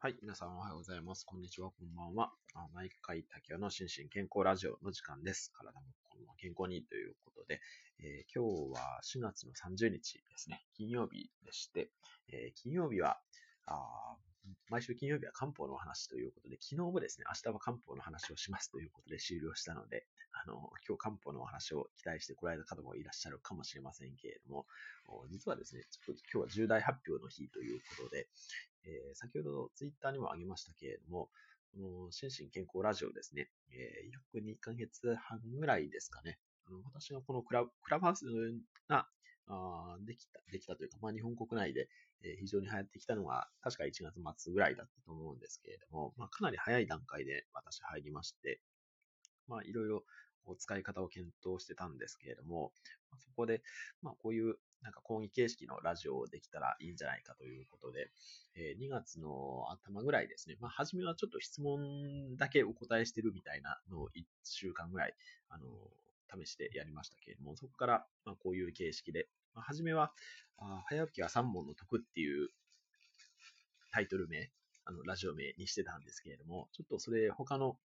[0.00, 1.24] はい、皆さんおはようございます。
[1.26, 2.30] こんにちは、こんばんは。
[2.72, 5.50] 毎回竹雄の心身健康ラジオの時間です。
[5.58, 7.60] 体も心も健康にということで、
[7.98, 11.90] えー今日は4月の30日ですね、金曜日でして、
[12.32, 13.18] えー金曜日は、
[13.66, 14.14] あ
[14.68, 24.66] 毎週金曜日は漢方のお話ということで、昨日もですね、明日は漢方の話をしますということで終了したので、あの、今日漢方のお話を期待してこられた方もいらっしゃるかもしれませんけれども、
[25.30, 28.28] 実はですね、ちょっと今日は重大発表の日ということで、
[28.84, 31.28] えー先ほどツイッターにも挙げましたけれども、
[31.72, 38.24] この心身健康ラジオですね、えー約2ヶ月半ぐらいですかね、あの私がこのクラクラブハウス
[38.88, 39.08] が
[39.48, 41.88] あできた、できたというか、まあ、日本国内で、
[42.22, 48.60] え非常に流行ってきたのが、確か1月末ぐらいだったと思うんですけれども、まあ、かなり早い段階で私入りまして、
[49.46, 50.04] まあ、いろいろ
[50.56, 52.72] 使い方を検討してたんですけれども、
[53.18, 53.62] そこで、
[54.02, 58.10] まあ、こういうなんか講義形式のラジオをできたらいいんじゃないかということで、
[58.54, 65.14] え2月の頭ぐらいですね、まあ、初めはちょっと質問だけお答えしてるみたいなのを1週間ぐらい、
[65.48, 65.66] あの
[66.30, 70.12] 試してやりましたけれども、そこから、まあ、こういう形式で、まあ、初めは、
[70.58, 72.48] あ早起きは3本の得っていう
[73.92, 74.50] タイトル名、
[74.84, 77.78] あの、ラジオ名にしてたんですけれども、ちょっとそれ他の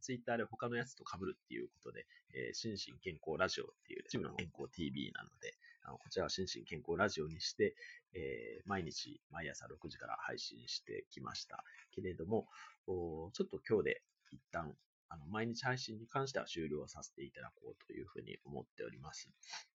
[0.00, 7.74] ツイッターで他のやつと被るっていうことで、えー心身健康ラジオっていう、チームの健康 TV なので、あのこちらは心身健康ラジオにして、
[8.14, 11.64] えー毎日、毎朝6時から配信してきました。
[11.92, 12.48] けれども、
[12.86, 14.74] ちょっと今日で一旦、
[15.10, 19.28] あの、毎日配信に関しては終了させていただこうというふうに思っております。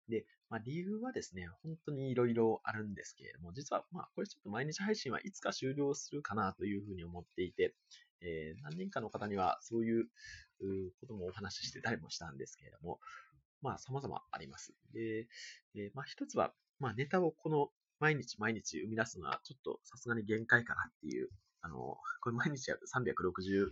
[0.08, 7.74] で、まあ、理由はですね、本当にいろいろあるんですけれども、実は、まあ、これちょっと毎日配信はいつか終了するかなというふうに思っていて、
[8.20, 10.06] えー何人かの方にはそういう
[11.00, 13.00] こともお話ししてたりもしたんですけれども、
[13.60, 14.72] まあ、様々あります。
[14.92, 15.26] で、
[15.74, 17.68] えーまあ、一つは、まあ、ネタをこの
[17.98, 21.28] 毎日毎日生み出すのは、ちょっとさすがに限界かなっていう、
[21.64, 23.70] あの、これ毎日やると365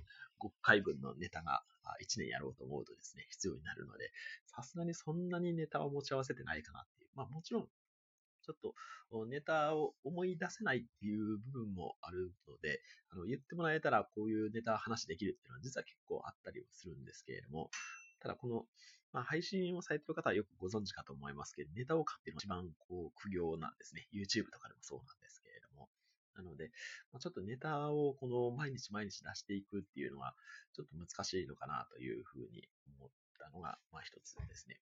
[0.62, 1.62] 回分のネタが
[2.00, 4.10] 1年やろうと思うとですね、必要になるので、
[4.46, 7.10] さすがにそんなにネタを持ち合わせてないかなっていう。
[7.14, 7.68] まあ、もちろん、
[8.44, 8.74] ちょっと
[9.26, 12.80] ネタを思い出せないっていう部分もあるので、
[13.10, 17.70] あの言ってもらえたらこういうネタ話できるっていうのは実は結構あったりはするんですけれども、
[18.20, 18.64] ただこの、
[19.12, 24.08] まあ、配信をされてる方はよくご存知かと思いますけど、ネタを書くっていうのが一番こう苦行なんですね。
[24.12, 25.21] YouTube とかでもそうなん。
[26.36, 26.70] なので、
[27.12, 30.34] まあ、ちょっとネタをこの毎日毎日出していくっていうのは
[30.74, 34.80] ちょっと難しいのかなというふうに思ったのが、まあ一つですね。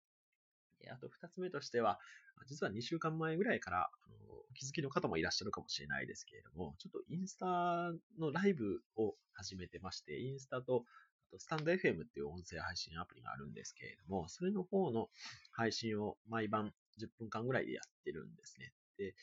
[0.90, 1.98] あと二つ目としては、
[2.46, 4.16] 実は2週間前ぐらいから、あの
[4.50, 10.84] お気づきの方もいらっしゃるかもしれないですけれども、ちょっとインスタのライブを始めてまして、インスタと、
[11.28, 15.08] あとスタンド FM っていう音声配信アプリがあるんですけれども、それの方の
[15.52, 18.72] 配信を毎晩10分間ぐらいでやってるんですね。
[18.96, 19.14] で、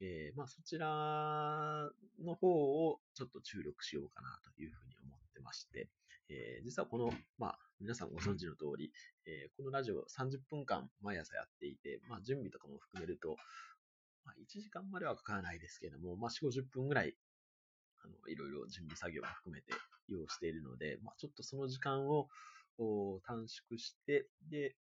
[0.00, 1.90] えーまあそちら
[2.24, 2.48] の方
[2.88, 5.88] をちょっと注力しようかなというふうに思ってまして、
[6.28, 8.92] えー実はこの、まあ皆さんご存知の通り、
[9.26, 13.36] えーこのラジオ30分間毎朝やっていて、まあ準備とかも含めると、
[14.24, 17.14] まあ1時間まではかからないですけれども、まあ4、50分ぐらい、
[18.04, 19.72] あの、いろいろ準備作業も含めて
[20.08, 22.28] 要しているので、まあちょっとその時間を
[23.26, 24.76] 短縮して、で、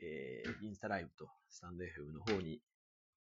[0.00, 2.60] えーインスタライブとスタンド FM の方に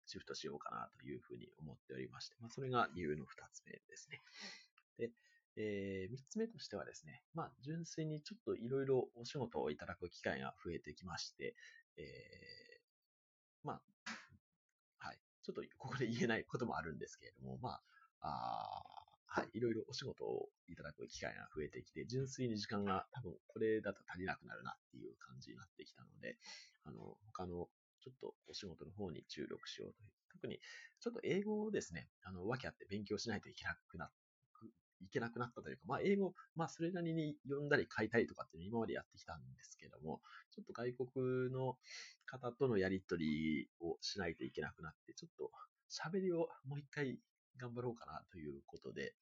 [0.07, 4.21] シフトしようかなというふうに思っておりまして、まあそれが理由の2つ目ですね。
[4.97, 5.11] で、
[5.57, 11.55] えー、3つ目としてはですね、まあ、純粋にちょっといろいろお仕事をいただく機会が増えてきまして、
[11.97, 13.81] えー、まあ、
[14.99, 17.81] はい、ちょっとここで言えないこともあるんですけれども、まあ、
[18.21, 18.97] あ
[19.29, 26.37] はい、いろいろお仕事をいただく機会が増えてきて、純粋に時間が多分これだと足りなくなるなっていう感じになってきたので、
[26.85, 27.67] あの、他の
[28.01, 30.09] ちょっとお仕事の方に注力しようという。
[30.33, 30.59] 特に、
[30.99, 34.09] ちょっと英語をですね、あの、訳あって勉強しないといけなくなっ
[35.01, 40.21] いけなくなったというか、まあ、英語、まあ、それなりに読んだり書いたりとかっていうの今までやってきたんですけども、
[40.51, 41.77] ちょっと外国の
[42.25, 45.51] 方とのやりとりをしないといけなくなって、ちょっと
[45.89, 47.19] 喋りをもう一回
[47.57, 49.13] 頑張ろうかなということで、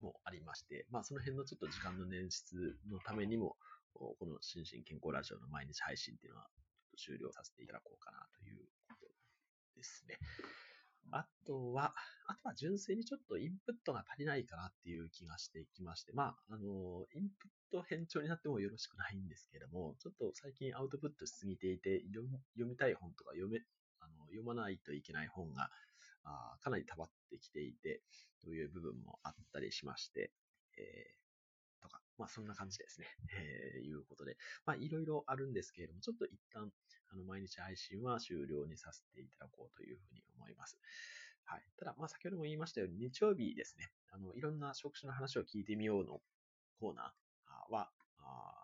[0.00, 3.56] もありまして、まあ、その辺のちょっと時間の捻出のためにも、
[3.92, 6.46] この心身健康ラジオの毎日配信っていうのは、
[7.00, 9.06] 終了させていただこうかなということ
[9.76, 10.18] ですね。
[11.12, 11.94] あとは、
[12.26, 22.28] あとは純粋にちょっとインプットが足りないかなっていう気がしてきまして、まあ、あの、インプット変調になってもよろしくないんですけれども、ちょっと最近アウトプットしすぎていて、読
[22.68, 23.58] みたい本とか読め、
[24.00, 25.70] あの読まないといけない本が
[26.24, 28.02] あかなり溜まってきていて、
[28.44, 30.30] という部分もあったりしまして、
[30.78, 30.82] え
[31.80, 33.06] とか、まあそんな感じですね。
[33.38, 34.36] えーいうことで、
[34.66, 36.72] まあいろいろあるんですけれども、ちょっと一旦、
[37.08, 40.78] あの、毎日配信は終了にさせていただこうというふうに思います。
[41.44, 41.64] はい。
[41.78, 46.22] ただ、まあ、先ほども言いましたように、日曜日ですね、あの、いろんな職種の話を聞いてみようの
[46.78, 47.90] コーナーは、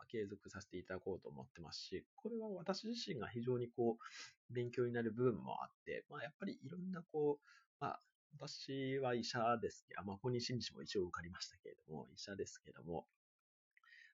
[0.09, 7.47] 継続させていただこうと思ってますし、これは私自身が非常にこう、勉強になる部分もあって、まあ、やっぱりいろんなこう、
[7.81, 8.03] まあ、
[8.35, 13.07] 私は医者ですけど、まあ、公認心理も一応受かりましたけれども、医者ですけども、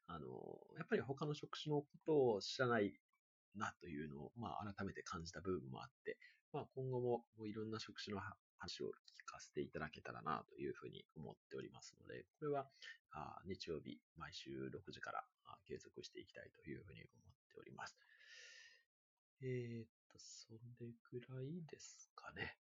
[0.07, 0.27] あの、
[0.79, 2.93] やっぱり他の職種のことを知らない
[3.57, 6.19] なというのを、まあ、改めて感じた部分もあって、
[6.53, 8.91] まあ、今後もいろんな職種の話を聞
[9.27, 12.69] かせていただけたらなというふうに思っておりますので、これは
[13.47, 15.25] 日曜日、毎週6時から
[15.67, 17.97] 継続していきたいというふうに思っております。
[19.43, 20.59] えー、っと、それ
[21.11, 22.57] ぐらいですかね。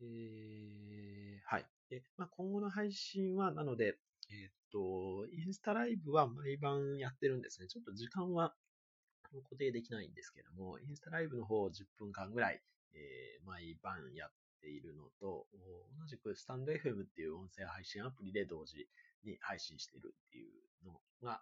[0.00, 1.66] えー、はい。
[1.90, 3.98] で、まあ、今後の配信は、なので、
[4.30, 7.68] えー、と、インスタライブは毎晩やってるんですね。
[7.68, 8.54] ちょっと時間は
[9.44, 12.60] 固定できないんですけども、インスタライブの方を10分間ぐらい、
[12.92, 15.46] えー、毎晩やっているのと、
[15.98, 18.88] 同じくスタンド FM っていう音声配信アプリで同時
[19.24, 20.52] に配信しているっていう
[20.84, 21.40] のが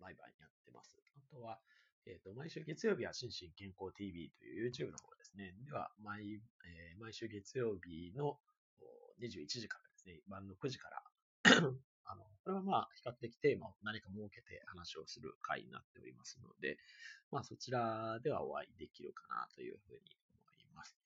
[0.00, 0.96] 毎晩やってます。
[1.16, 1.60] あとは、
[2.06, 5.54] えっ、ー、と、毎週月曜日は心身健康 TV という YouTube の方ですね。
[5.66, 8.38] では、毎、えー、毎週月曜日の
[9.20, 11.02] 21時からですね、晩の9時から
[12.06, 16.78] あの、これはまあ、比較的テーマを何か設けて話をする回になっておりますので、
[17.32, 19.98] まあ、そちらではお会いできるかなというふうに
[20.30, 20.96] 思います。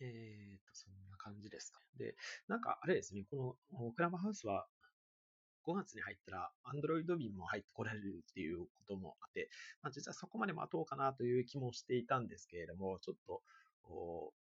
[0.00, 1.80] えーと、そんな感じですか。
[1.96, 2.14] で、
[2.48, 4.66] なんかあれですね、このクラブハウスは
[5.66, 9.48] 5月に入ったら Android 便も入ってこられるっていうこともあって、
[9.82, 13.42] まあ、実はそこまで待とうかなという気もしていたんですけれども、ちょっと、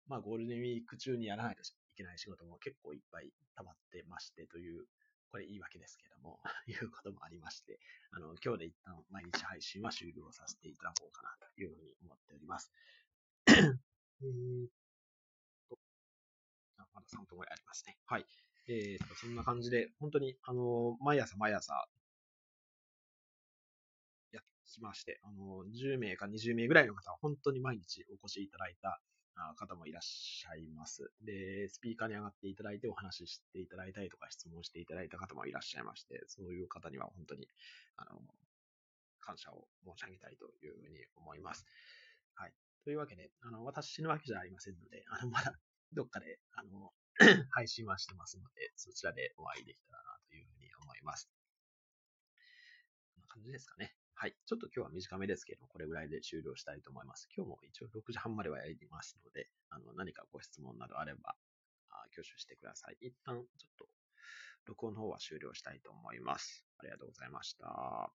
[0.08, 1.64] まあ、ゴールデンウィーク中にやらないとい
[1.96, 4.84] けない仕事も結構いっぱい溜まってましてという、
[5.30, 7.78] これ言い訳ですけれども、 いうこともありまして、
[8.10, 12.72] あの、今日で一旦毎日配信は終了させていただこうかなというふうに思っております。
[13.46, 14.68] えー
[15.68, 15.78] と、
[16.92, 17.98] まだ3分ぐらいありますね。
[18.06, 18.26] はい。
[18.68, 21.86] えーと、そんな感じで、本当に、あの、毎朝毎朝、
[24.32, 29.00] やってきまして、あの、10名か20名ぐらいの方は本当に毎日お越しいただいた
[29.56, 31.10] 方もいらっしゃいます。
[31.24, 37.48] で、スピーカーに上がっていただいてお話ししていただいたりとか質問していただいた方もいらっしゃいまして、そういう方には本当に、
[37.96, 38.20] あの、
[39.20, 41.64] 感謝を申し上げたいというふうに思います。
[42.34, 42.52] はい。
[42.84, 45.54] というわけで、あの、私死ぬわけじゃありませんので、あの、まだ、
[45.94, 46.92] どっかで、あの、
[47.50, 51.30] 配信はしてますので、そちらでお会いできたらなというふうに思います。
[53.14, 53.94] こんな感じですかね。
[54.14, 54.34] はい。
[54.46, 57.28] ちょっと今日は短めですけど、これぐらいで終了したいと思います。
[57.36, 61.36] 今日も一応6時半まではやりますので、あの、何かご質問などあれば、
[61.90, 62.96] あ挙手してください。
[63.00, 63.88] 一旦、ちょっと、
[64.66, 66.64] 録音の方は終了したいと思います。
[66.78, 68.10] ありがとうございました。